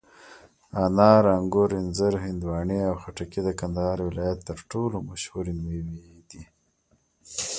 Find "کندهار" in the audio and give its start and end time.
3.59-3.97